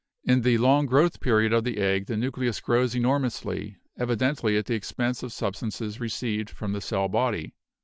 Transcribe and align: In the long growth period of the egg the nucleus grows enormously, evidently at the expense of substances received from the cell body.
In 0.23 0.41
the 0.41 0.57
long 0.57 0.87
growth 0.87 1.19
period 1.19 1.53
of 1.53 1.63
the 1.63 1.77
egg 1.77 2.07
the 2.07 2.17
nucleus 2.17 2.59
grows 2.59 2.95
enormously, 2.95 3.77
evidently 3.95 4.57
at 4.57 4.65
the 4.65 4.73
expense 4.73 5.21
of 5.21 5.31
substances 5.31 5.99
received 5.99 6.49
from 6.49 6.73
the 6.73 6.81
cell 6.81 7.07
body. 7.07 7.53